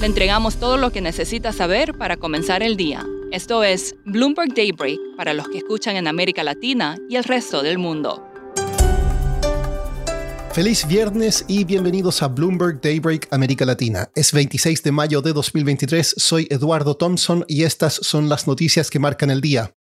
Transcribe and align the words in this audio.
Le 0.00 0.06
entregamos 0.06 0.56
todo 0.56 0.78
lo 0.78 0.90
que 0.92 1.02
necesita 1.02 1.52
saber 1.52 1.92
para 1.92 2.16
comenzar 2.16 2.62
el 2.62 2.78
día. 2.78 3.06
Esto 3.32 3.62
es 3.62 3.94
Bloomberg 4.06 4.54
Daybreak 4.54 4.98
para 5.14 5.34
los 5.34 5.46
que 5.48 5.58
escuchan 5.58 5.94
en 5.94 6.08
América 6.08 6.42
Latina 6.42 6.96
y 7.10 7.16
el 7.16 7.24
resto 7.24 7.62
del 7.62 7.76
mundo. 7.76 8.26
Feliz 10.52 10.86
viernes 10.88 11.44
y 11.48 11.64
bienvenidos 11.64 12.22
a 12.22 12.28
Bloomberg 12.28 12.80
Daybreak 12.80 13.28
América 13.30 13.66
Latina. 13.66 14.08
Es 14.14 14.32
26 14.32 14.82
de 14.82 14.90
mayo 14.90 15.20
de 15.20 15.34
2023, 15.34 16.14
soy 16.16 16.48
Eduardo 16.48 16.96
Thompson 16.96 17.44
y 17.46 17.64
estas 17.64 17.94
son 17.94 18.30
las 18.30 18.46
noticias 18.46 18.88
que 18.88 18.98
marcan 18.98 19.30
el 19.30 19.42
día. 19.42 19.74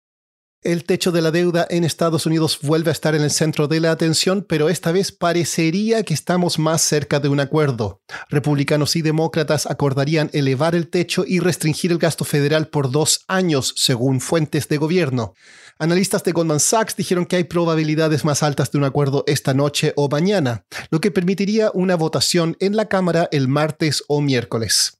El 0.61 0.83
techo 0.83 1.13
de 1.13 1.21
la 1.21 1.31
deuda 1.31 1.65
en 1.69 1.85
Estados 1.85 2.25
Unidos 2.25 2.59
vuelve 2.61 2.89
a 2.89 2.91
estar 2.91 3.15
en 3.15 3.21
el 3.21 3.31
centro 3.31 3.69
de 3.69 3.79
la 3.79 3.91
atención, 3.91 4.45
pero 4.45 4.67
esta 4.67 4.91
vez 4.91 5.13
parecería 5.13 6.03
que 6.03 6.13
estamos 6.13 6.59
más 6.59 6.81
cerca 6.81 7.21
de 7.21 7.29
un 7.29 7.39
acuerdo. 7.39 8.01
Republicanos 8.27 8.97
y 8.97 9.01
demócratas 9.01 9.67
acordarían 9.67 10.29
elevar 10.33 10.75
el 10.75 10.89
techo 10.89 11.23
y 11.25 11.39
restringir 11.39 11.93
el 11.93 11.97
gasto 11.97 12.25
federal 12.25 12.67
por 12.67 12.91
dos 12.91 13.23
años, 13.29 13.73
según 13.77 14.19
fuentes 14.19 14.67
de 14.67 14.75
gobierno. 14.75 15.33
Analistas 15.77 16.25
de 16.25 16.33
Goldman 16.33 16.59
Sachs 16.59 16.97
dijeron 16.97 17.25
que 17.25 17.37
hay 17.37 17.45
probabilidades 17.45 18.25
más 18.25 18.43
altas 18.43 18.69
de 18.69 18.79
un 18.79 18.83
acuerdo 18.83 19.23
esta 19.27 19.53
noche 19.53 19.93
o 19.95 20.09
mañana, 20.09 20.65
lo 20.91 20.99
que 20.99 21.09
permitiría 21.09 21.71
una 21.73 21.95
votación 21.95 22.57
en 22.59 22.75
la 22.75 22.89
Cámara 22.89 23.29
el 23.31 23.47
martes 23.47 24.03
o 24.09 24.19
miércoles. 24.19 24.98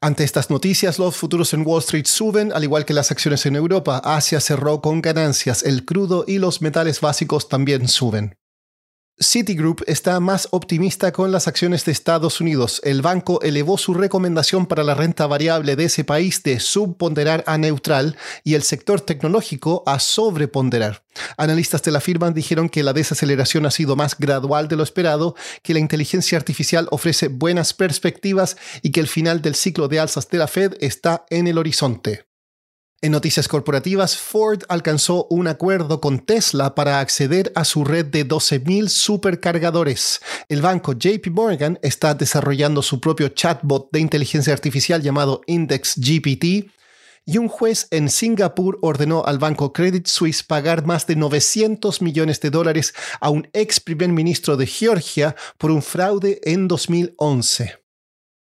Ante 0.00 0.22
estas 0.22 0.48
noticias, 0.48 1.00
los 1.00 1.16
futuros 1.16 1.52
en 1.54 1.66
Wall 1.66 1.80
Street 1.80 2.06
suben, 2.06 2.52
al 2.52 2.62
igual 2.62 2.84
que 2.84 2.94
las 2.94 3.10
acciones 3.10 3.44
en 3.46 3.56
Europa. 3.56 4.00
Asia 4.04 4.40
cerró 4.40 4.80
con 4.80 5.02
ganancias, 5.02 5.64
el 5.64 5.84
crudo 5.84 6.24
y 6.24 6.38
los 6.38 6.62
metales 6.62 7.00
básicos 7.00 7.48
también 7.48 7.88
suben. 7.88 8.37
Citigroup 9.20 9.82
está 9.88 10.20
más 10.20 10.46
optimista 10.52 11.10
con 11.10 11.32
las 11.32 11.48
acciones 11.48 11.84
de 11.84 11.90
Estados 11.90 12.40
Unidos. 12.40 12.80
El 12.84 13.02
banco 13.02 13.40
elevó 13.42 13.76
su 13.76 13.92
recomendación 13.92 14.66
para 14.66 14.84
la 14.84 14.94
renta 14.94 15.26
variable 15.26 15.74
de 15.74 15.84
ese 15.84 16.04
país 16.04 16.42
de 16.44 16.60
subponderar 16.60 17.42
a 17.48 17.58
neutral 17.58 18.16
y 18.44 18.54
el 18.54 18.62
sector 18.62 19.00
tecnológico 19.00 19.82
a 19.86 19.98
sobreponderar. 19.98 21.02
Analistas 21.36 21.82
de 21.82 21.90
la 21.90 22.00
firma 22.00 22.30
dijeron 22.30 22.68
que 22.68 22.84
la 22.84 22.92
desaceleración 22.92 23.66
ha 23.66 23.72
sido 23.72 23.96
más 23.96 24.16
gradual 24.16 24.68
de 24.68 24.76
lo 24.76 24.84
esperado, 24.84 25.34
que 25.62 25.74
la 25.74 25.80
inteligencia 25.80 26.38
artificial 26.38 26.86
ofrece 26.92 27.26
buenas 27.26 27.74
perspectivas 27.74 28.56
y 28.82 28.92
que 28.92 29.00
el 29.00 29.08
final 29.08 29.42
del 29.42 29.56
ciclo 29.56 29.88
de 29.88 29.98
alzas 29.98 30.28
de 30.28 30.38
la 30.38 30.46
Fed 30.46 30.76
está 30.80 31.26
en 31.30 31.48
el 31.48 31.58
horizonte. 31.58 32.27
En 33.00 33.12
noticias 33.12 33.46
corporativas, 33.46 34.16
Ford 34.16 34.64
alcanzó 34.68 35.28
un 35.30 35.46
acuerdo 35.46 36.00
con 36.00 36.18
Tesla 36.18 36.74
para 36.74 36.98
acceder 36.98 37.52
a 37.54 37.64
su 37.64 37.84
red 37.84 38.06
de 38.06 38.26
12.000 38.26 38.88
supercargadores. 38.88 40.20
El 40.48 40.62
banco 40.62 40.94
JP 40.94 41.28
Morgan 41.30 41.78
está 41.82 42.14
desarrollando 42.14 42.82
su 42.82 42.98
propio 42.98 43.28
chatbot 43.28 43.88
de 43.92 44.00
inteligencia 44.00 44.52
artificial 44.52 45.00
llamado 45.00 45.42
Index 45.46 45.94
GPT. 45.96 46.72
Y 47.24 47.38
un 47.38 47.46
juez 47.46 47.86
en 47.92 48.08
Singapur 48.08 48.80
ordenó 48.82 49.24
al 49.24 49.38
banco 49.38 49.72
Credit 49.72 50.08
Suisse 50.08 50.42
pagar 50.42 50.84
más 50.84 51.06
de 51.06 51.14
900 51.14 52.02
millones 52.02 52.40
de 52.40 52.50
dólares 52.50 52.94
a 53.20 53.30
un 53.30 53.48
ex 53.52 53.78
primer 53.78 54.08
ministro 54.08 54.56
de 54.56 54.66
Georgia 54.66 55.36
por 55.56 55.70
un 55.70 55.82
fraude 55.82 56.40
en 56.42 56.66
2011. 56.66 57.87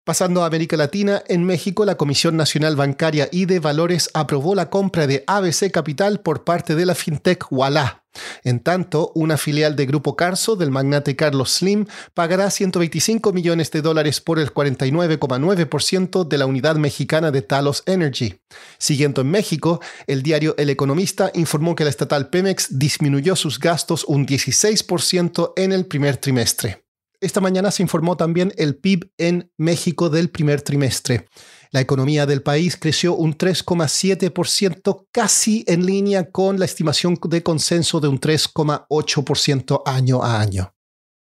Pasando 0.08 0.42
a 0.42 0.46
América 0.46 0.74
Latina, 0.78 1.22
en 1.28 1.44
México 1.44 1.84
la 1.84 1.98
Comisión 1.98 2.34
Nacional 2.34 2.76
Bancaria 2.76 3.28
y 3.30 3.44
de 3.44 3.60
Valores 3.60 4.08
aprobó 4.14 4.54
la 4.54 4.70
compra 4.70 5.06
de 5.06 5.22
ABC 5.26 5.70
Capital 5.70 6.20
por 6.20 6.44
parte 6.44 6.74
de 6.74 6.86
la 6.86 6.94
fintech 6.94 7.44
Walla. 7.50 8.04
En 8.42 8.60
tanto, 8.60 9.12
una 9.14 9.36
filial 9.36 9.76
de 9.76 9.84
Grupo 9.84 10.16
Carso 10.16 10.56
del 10.56 10.70
magnate 10.70 11.14
Carlos 11.14 11.50
Slim 11.50 11.84
pagará 12.14 12.48
125 12.50 13.34
millones 13.34 13.70
de 13.70 13.82
dólares 13.82 14.22
por 14.22 14.38
el 14.38 14.50
49,9% 14.50 16.26
de 16.26 16.38
la 16.38 16.46
unidad 16.46 16.76
mexicana 16.76 17.30
de 17.30 17.42
Talos 17.42 17.82
Energy. 17.84 18.40
Siguiendo 18.78 19.20
en 19.20 19.30
México, 19.30 19.82
el 20.06 20.22
diario 20.22 20.54
El 20.56 20.70
Economista 20.70 21.30
informó 21.34 21.74
que 21.74 21.84
la 21.84 21.90
estatal 21.90 22.30
Pemex 22.30 22.78
disminuyó 22.78 23.36
sus 23.36 23.58
gastos 23.60 24.06
un 24.08 24.26
16% 24.26 25.52
en 25.56 25.72
el 25.72 25.84
primer 25.84 26.16
trimestre. 26.16 26.87
Esta 27.20 27.40
mañana 27.40 27.72
se 27.72 27.82
informó 27.82 28.16
también 28.16 28.52
el 28.56 28.76
PIB 28.76 29.10
en 29.18 29.50
México 29.56 30.08
del 30.08 30.30
primer 30.30 30.62
trimestre. 30.62 31.26
La 31.72 31.80
economía 31.80 32.26
del 32.26 32.42
país 32.42 32.76
creció 32.76 33.14
un 33.14 33.36
3,7%, 33.36 35.06
casi 35.10 35.64
en 35.66 35.84
línea 35.84 36.30
con 36.30 36.60
la 36.60 36.64
estimación 36.64 37.18
de 37.28 37.42
consenso 37.42 37.98
de 37.98 38.06
un 38.06 38.20
3,8% 38.20 39.82
año 39.84 40.22
a 40.22 40.40
año. 40.40 40.72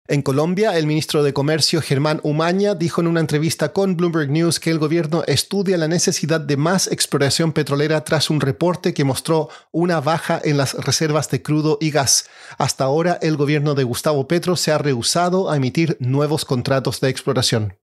En 0.06 0.20
Colombia, 0.20 0.76
el 0.76 0.86
ministro 0.86 1.22
de 1.22 1.32
Comercio 1.32 1.80
Germán 1.80 2.20
Umaña 2.24 2.74
dijo 2.74 3.00
en 3.00 3.06
una 3.06 3.20
entrevista 3.20 3.72
con 3.72 3.96
Bloomberg 3.96 4.28
News 4.28 4.60
que 4.60 4.70
el 4.70 4.78
gobierno 4.78 5.24
estudia 5.26 5.78
la 5.78 5.88
necesidad 5.88 6.42
de 6.42 6.58
más 6.58 6.88
exploración 6.88 7.52
petrolera 7.52 8.04
tras 8.04 8.28
un 8.28 8.42
reporte 8.42 8.92
que 8.92 9.02
mostró 9.02 9.48
una 9.72 10.02
baja 10.02 10.38
en 10.44 10.58
las 10.58 10.74
reservas 10.74 11.30
de 11.30 11.40
crudo 11.40 11.78
y 11.80 11.90
gas. 11.90 12.28
Hasta 12.58 12.84
ahora, 12.84 13.18
el 13.22 13.38
gobierno 13.38 13.74
de 13.74 13.84
Gustavo 13.84 14.28
Petro 14.28 14.56
se 14.56 14.72
ha 14.72 14.78
rehusado 14.78 15.50
a 15.50 15.56
emitir 15.56 15.96
nuevos 16.00 16.44
contratos 16.44 17.00
de 17.00 17.08
exploración. 17.08 17.78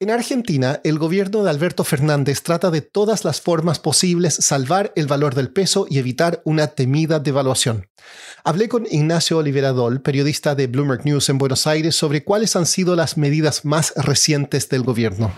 En 0.00 0.12
Argentina, 0.12 0.80
el 0.84 0.96
gobierno 0.96 1.42
de 1.42 1.50
Alberto 1.50 1.82
Fernández 1.82 2.44
trata 2.44 2.70
de 2.70 2.82
todas 2.82 3.24
las 3.24 3.40
formas 3.40 3.80
posibles 3.80 4.32
salvar 4.32 4.92
el 4.94 5.08
valor 5.08 5.34
del 5.34 5.50
peso 5.50 5.88
y 5.90 5.98
evitar 5.98 6.40
una 6.44 6.68
temida 6.68 7.18
devaluación. 7.18 7.88
Hablé 8.44 8.68
con 8.68 8.86
Ignacio 8.88 9.38
Oliveradol, 9.38 10.00
periodista 10.00 10.54
de 10.54 10.68
Bloomberg 10.68 11.04
News 11.04 11.28
en 11.30 11.38
Buenos 11.38 11.66
Aires, 11.66 11.96
sobre 11.96 12.22
cuáles 12.22 12.54
han 12.54 12.66
sido 12.66 12.94
las 12.94 13.16
medidas 13.16 13.64
más 13.64 13.92
recientes 13.96 14.68
del 14.68 14.84
gobierno. 14.84 15.32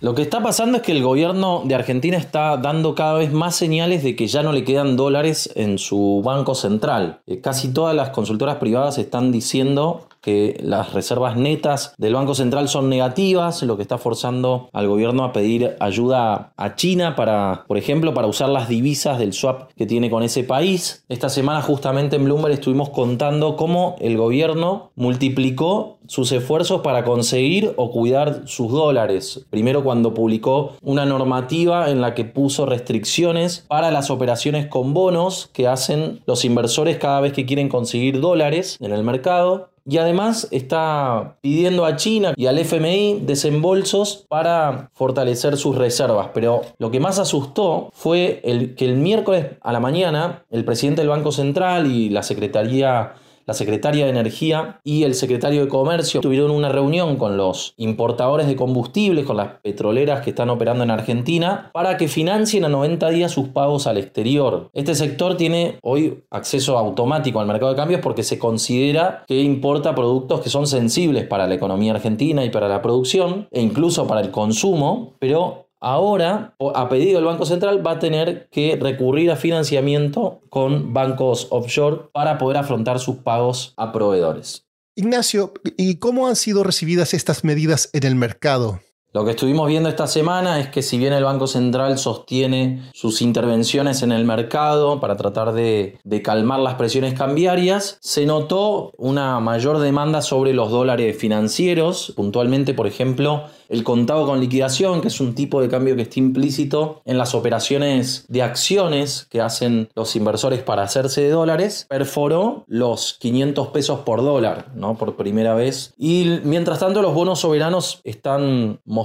Lo 0.00 0.16
que 0.16 0.22
está 0.22 0.42
pasando 0.42 0.78
es 0.78 0.82
que 0.82 0.90
el 0.90 1.04
gobierno 1.04 1.62
de 1.64 1.76
Argentina 1.76 2.16
está 2.16 2.56
dando 2.56 2.96
cada 2.96 3.14
vez 3.14 3.32
más 3.32 3.54
señales 3.54 4.02
de 4.02 4.16
que 4.16 4.26
ya 4.26 4.42
no 4.42 4.52
le 4.52 4.64
quedan 4.64 4.96
dólares 4.96 5.48
en 5.54 5.78
su 5.78 6.22
banco 6.24 6.56
central. 6.56 7.20
Eh, 7.26 7.40
casi 7.40 7.68
todas 7.68 7.94
las 7.94 8.10
consultoras 8.10 8.56
privadas 8.56 8.98
están 8.98 9.30
diciendo 9.30 10.08
que 10.24 10.58
las 10.62 10.94
reservas 10.94 11.36
netas 11.36 11.94
del 11.98 12.14
Banco 12.14 12.34
Central 12.34 12.68
son 12.68 12.88
negativas, 12.88 13.62
lo 13.62 13.76
que 13.76 13.82
está 13.82 13.98
forzando 13.98 14.70
al 14.72 14.88
gobierno 14.88 15.24
a 15.24 15.32
pedir 15.32 15.76
ayuda 15.80 16.52
a 16.56 16.74
China 16.76 17.14
para, 17.14 17.64
por 17.68 17.76
ejemplo, 17.76 18.14
para 18.14 18.26
usar 18.26 18.48
las 18.48 18.68
divisas 18.68 19.18
del 19.18 19.34
swap 19.34 19.70
que 19.76 19.86
tiene 19.86 20.10
con 20.10 20.22
ese 20.22 20.42
país. 20.44 21.04
Esta 21.08 21.28
semana 21.28 21.60
justamente 21.60 22.16
en 22.16 22.24
Bloomberg 22.24 22.54
estuvimos 22.54 22.88
contando 22.90 23.56
cómo 23.56 23.96
el 24.00 24.16
gobierno 24.16 24.90
multiplicó 24.94 25.98
sus 26.06 26.32
esfuerzos 26.32 26.82
para 26.82 27.04
conseguir 27.04 27.72
o 27.76 27.90
cuidar 27.90 28.42
sus 28.46 28.70
dólares. 28.70 29.46
Primero 29.50 29.84
cuando 29.84 30.14
publicó 30.14 30.72
una 30.82 31.06
normativa 31.06 31.90
en 31.90 32.00
la 32.00 32.14
que 32.14 32.24
puso 32.24 32.66
restricciones 32.66 33.64
para 33.68 33.90
las 33.90 34.10
operaciones 34.10 34.66
con 34.66 34.94
bonos 34.94 35.50
que 35.52 35.66
hacen 35.66 36.22
los 36.26 36.44
inversores 36.44 36.98
cada 36.98 37.20
vez 37.20 37.32
que 37.32 37.46
quieren 37.46 37.68
conseguir 37.68 38.20
dólares 38.20 38.76
en 38.80 38.92
el 38.92 39.02
mercado 39.02 39.73
y 39.86 39.98
además 39.98 40.48
está 40.50 41.36
pidiendo 41.40 41.84
a 41.84 41.96
China 41.96 42.32
y 42.36 42.46
al 42.46 42.58
FMI 42.58 43.20
desembolsos 43.22 44.24
para 44.28 44.90
fortalecer 44.94 45.56
sus 45.56 45.76
reservas. 45.76 46.30
Pero 46.32 46.62
lo 46.78 46.90
que 46.90 47.00
más 47.00 47.18
asustó 47.18 47.90
fue 47.92 48.40
el, 48.44 48.74
que 48.74 48.86
el 48.86 48.96
miércoles 48.96 49.46
a 49.60 49.72
la 49.72 49.80
mañana 49.80 50.44
el 50.50 50.64
presidente 50.64 51.02
del 51.02 51.10
Banco 51.10 51.32
Central 51.32 51.90
y 51.90 52.08
la 52.08 52.22
Secretaría 52.22 53.14
la 53.46 53.54
secretaria 53.54 54.04
de 54.04 54.10
Energía 54.10 54.80
y 54.84 55.04
el 55.04 55.14
secretario 55.14 55.62
de 55.62 55.68
Comercio 55.68 56.20
tuvieron 56.20 56.50
una 56.50 56.68
reunión 56.70 57.16
con 57.16 57.36
los 57.36 57.74
importadores 57.76 58.46
de 58.46 58.56
combustibles, 58.56 59.26
con 59.26 59.36
las 59.36 59.60
petroleras 59.62 60.22
que 60.22 60.30
están 60.30 60.50
operando 60.50 60.84
en 60.84 60.90
Argentina, 60.90 61.70
para 61.72 61.96
que 61.96 62.08
financien 62.08 62.64
a 62.64 62.68
90 62.68 63.10
días 63.10 63.32
sus 63.32 63.48
pagos 63.48 63.86
al 63.86 63.98
exterior. 63.98 64.70
Este 64.72 64.94
sector 64.94 65.36
tiene 65.36 65.78
hoy 65.82 66.24
acceso 66.30 66.78
automático 66.78 67.40
al 67.40 67.46
mercado 67.46 67.72
de 67.72 67.76
cambios 67.76 68.00
porque 68.00 68.22
se 68.22 68.38
considera 68.38 69.24
que 69.26 69.40
importa 69.40 69.94
productos 69.94 70.40
que 70.40 70.50
son 70.50 70.66
sensibles 70.66 71.26
para 71.26 71.46
la 71.46 71.54
economía 71.54 71.92
argentina 71.92 72.44
y 72.44 72.50
para 72.50 72.68
la 72.68 72.82
producción 72.82 73.48
e 73.50 73.60
incluso 73.60 74.06
para 74.06 74.20
el 74.20 74.30
consumo, 74.30 75.14
pero 75.18 75.64
Ahora, 75.86 76.56
a 76.74 76.88
pedido 76.88 77.16
del 77.16 77.26
Banco 77.26 77.44
Central, 77.44 77.86
va 77.86 77.90
a 77.90 77.98
tener 77.98 78.48
que 78.50 78.78
recurrir 78.80 79.30
a 79.30 79.36
financiamiento 79.36 80.40
con 80.48 80.94
bancos 80.94 81.48
offshore 81.50 82.08
para 82.10 82.38
poder 82.38 82.56
afrontar 82.56 82.98
sus 82.98 83.16
pagos 83.16 83.74
a 83.76 83.92
proveedores. 83.92 84.64
Ignacio, 84.96 85.52
¿y 85.76 85.98
cómo 85.98 86.26
han 86.26 86.36
sido 86.36 86.64
recibidas 86.64 87.12
estas 87.12 87.44
medidas 87.44 87.90
en 87.92 88.04
el 88.04 88.14
mercado? 88.14 88.80
Lo 89.14 89.24
que 89.24 89.30
estuvimos 89.30 89.68
viendo 89.68 89.88
esta 89.88 90.08
semana 90.08 90.58
es 90.58 90.70
que 90.70 90.82
si 90.82 90.98
bien 90.98 91.12
el 91.12 91.22
Banco 91.22 91.46
Central 91.46 91.98
sostiene 91.98 92.82
sus 92.94 93.22
intervenciones 93.22 94.02
en 94.02 94.10
el 94.10 94.24
mercado 94.24 94.98
para 94.98 95.16
tratar 95.16 95.52
de, 95.52 96.00
calmar 96.24 96.58
las 96.58 96.74
presiones 96.74 97.14
cambiarias, 97.14 97.96
se 98.00 98.26
notó 98.26 98.90
una 98.96 99.38
mayor 99.38 99.78
demanda 99.78 100.20
sobre 100.20 100.52
los 100.52 100.72
dólares 100.72 101.16
financieros, 101.16 102.12
puntualmente, 102.16 102.74
por 102.74 102.88
ejemplo, 102.88 103.44
el 103.68 103.84
contado 103.84 104.26
con 104.26 104.40
liquidación, 104.40 105.00
que 105.00 105.08
es 105.08 105.20
un 105.20 105.36
tipo 105.36 105.60
de 105.60 105.68
cambio 105.68 105.94
que 105.94 106.02
está 106.02 106.18
implícito 106.18 107.00
en 107.04 107.16
las 107.16 107.36
operaciones 107.36 108.24
de 108.28 108.42
acciones 108.42 109.28
que 109.30 109.40
hacen 109.40 109.90
los 109.94 110.16
inversores 110.16 110.60
para 110.62 110.82
hacerse 110.82 111.20
de 111.20 111.30
dólares, 111.30 111.86
perforó 111.88 112.64
los 112.66 113.14
500 113.20 113.68
pesos 113.68 114.00
por 114.00 114.22
dólar, 114.22 114.72
¿no? 114.74 114.96
Por 114.96 115.14
primera 115.14 115.54
vez. 115.54 115.94
Y 115.96 116.40
mientras 116.42 116.80
tanto, 116.80 117.00
los 117.00 117.14
bonos 117.14 117.38
soberanos 117.40 118.00
están 118.02 118.80
mostrando 118.84 119.03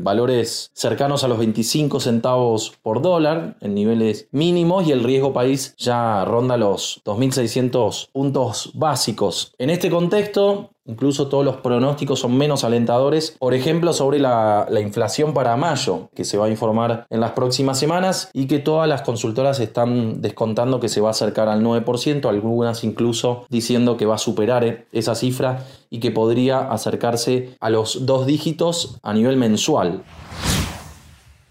valores 0.00 0.70
cercanos 0.74 1.24
a 1.24 1.28
los 1.28 1.38
25 1.38 2.00
centavos 2.00 2.72
por 2.82 3.02
dólar 3.02 3.56
en 3.60 3.74
niveles 3.74 4.28
mínimos 4.32 4.86
y 4.86 4.92
el 4.92 5.04
riesgo 5.04 5.32
país 5.32 5.74
ya 5.76 6.24
ronda 6.24 6.56
los 6.56 7.02
2.600 7.04 8.10
puntos 8.12 8.70
básicos. 8.74 9.54
En 9.58 9.70
este 9.70 9.90
contexto, 9.90 10.70
Incluso 10.88 11.28
todos 11.28 11.44
los 11.44 11.56
pronósticos 11.56 12.18
son 12.18 12.36
menos 12.36 12.64
alentadores. 12.64 13.36
Por 13.38 13.52
ejemplo, 13.52 13.92
sobre 13.92 14.18
la, 14.18 14.66
inflación 14.80 15.34
para 15.34 15.56
mayo, 15.56 16.08
que 16.14 16.24
se 16.24 16.38
va 16.38 16.46
a 16.46 16.48
informar 16.48 17.06
en 17.10 17.20
las 17.20 17.32
próximas 17.32 17.78
semanas 17.78 18.30
y 18.32 18.46
que 18.46 18.58
todas 18.58 18.88
las 18.88 19.02
consultoras 19.02 19.60
están 19.60 20.22
descontando 20.22 20.80
que 20.80 20.88
se 20.88 21.02
va 21.02 21.08
a 21.08 21.10
acercar 21.10 21.48
al 21.48 21.62
9%, 21.62 22.26
algunas 22.26 22.84
incluso 22.84 23.44
diciendo 23.50 23.98
que 23.98 24.06
va 24.06 24.14
a 24.14 24.18
superar 24.18 24.86
esa 24.92 25.14
cifra 25.14 25.64
y 25.90 26.00
que 26.00 26.10
podría 26.10 26.60
acercarse 26.60 27.50
a 27.60 27.68
los 27.68 28.06
dos 28.06 28.24
dígitos 28.24 28.98
a 29.02 29.12
nivel 29.12 29.36
mensual. 29.36 30.04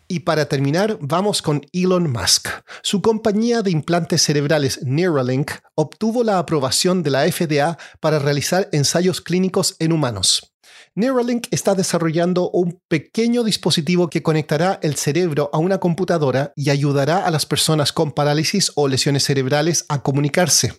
Y 0.09 0.21
para 0.21 0.47
terminar, 0.47 0.97
vamos 1.01 1.41
con 1.41 1.65
Elon 1.73 2.09
Musk. 2.09 2.47
Su 2.81 3.01
compañía 3.01 3.61
de 3.61 3.71
implantes 3.71 4.21
cerebrales 4.21 4.79
Neuralink 4.83 5.51
obtuvo 5.75 6.23
la 6.23 6.39
aprobación 6.39 7.03
de 7.03 7.11
la 7.11 7.29
FDA 7.29 7.77
para 7.99 8.19
realizar 8.19 8.69
ensayos 8.71 9.19
clínicos 9.19 9.75
en 9.79 9.91
humanos. 9.91 10.53
Neuralink 10.95 11.47
está 11.51 11.75
desarrollando 11.75 12.49
un 12.49 12.81
pequeño 12.87 13.43
dispositivo 13.43 14.09
que 14.09 14.23
conectará 14.23 14.79
el 14.81 14.95
cerebro 14.95 15.49
a 15.51 15.57
una 15.57 15.79
computadora 15.79 16.53
y 16.55 16.69
ayudará 16.69 17.25
a 17.25 17.29
las 17.29 17.45
personas 17.45 17.91
con 17.91 18.13
parálisis 18.13 18.71
o 18.75 18.87
lesiones 18.87 19.25
cerebrales 19.25 19.85
a 19.89 20.01
comunicarse. 20.01 20.73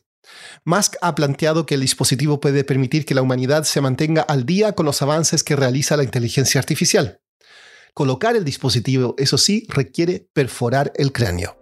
Musk 0.64 0.96
ha 1.02 1.14
planteado 1.14 1.66
que 1.66 1.74
el 1.74 1.82
dispositivo 1.82 2.40
puede 2.40 2.64
permitir 2.64 3.04
que 3.04 3.14
la 3.14 3.22
humanidad 3.22 3.64
se 3.64 3.80
mantenga 3.80 4.22
al 4.22 4.46
día 4.46 4.72
con 4.72 4.86
los 4.86 5.02
avances 5.02 5.44
que 5.44 5.54
realiza 5.54 5.96
la 5.96 6.04
inteligencia 6.04 6.58
artificial. 6.58 7.20
Colocar 7.98 8.36
el 8.36 8.44
dispositivo, 8.44 9.16
eso 9.18 9.38
sí, 9.38 9.66
requiere 9.68 10.28
perforar 10.32 10.92
el 10.94 11.10
cráneo. 11.10 11.58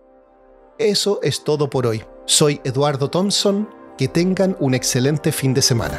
Eso 0.79 1.19
es 1.23 1.43
todo 1.43 1.71
por 1.71 1.87
hoy. 1.87 2.03
Soy 2.27 2.61
Eduardo 2.62 3.09
Thompson. 3.09 3.67
Que 3.97 4.06
tengan 4.06 4.55
un 4.61 4.75
excelente 4.75 5.33
fin 5.33 5.55
de 5.55 5.62
semana. 5.62 5.99